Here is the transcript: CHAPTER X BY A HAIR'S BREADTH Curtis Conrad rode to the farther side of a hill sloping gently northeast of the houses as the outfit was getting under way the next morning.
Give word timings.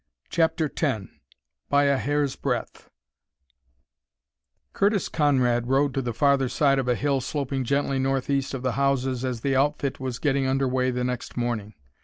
CHAPTER 0.31 0.65
X 0.75 1.05
BY 1.69 1.83
A 1.83 1.97
HAIR'S 1.97 2.35
BREADTH 2.35 2.89
Curtis 4.73 5.09
Conrad 5.09 5.67
rode 5.67 5.93
to 5.93 6.01
the 6.01 6.11
farther 6.11 6.49
side 6.49 6.79
of 6.79 6.87
a 6.87 6.95
hill 6.95 7.21
sloping 7.21 7.63
gently 7.63 7.99
northeast 7.99 8.55
of 8.55 8.63
the 8.63 8.71
houses 8.71 9.23
as 9.23 9.41
the 9.41 9.55
outfit 9.55 9.99
was 9.99 10.17
getting 10.17 10.47
under 10.47 10.67
way 10.67 10.89
the 10.89 11.03
next 11.03 11.37
morning. 11.37 11.75